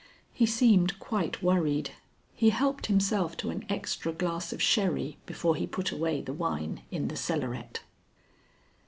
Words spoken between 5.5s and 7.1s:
he put away the wine in